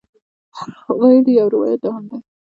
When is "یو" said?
1.39-1.47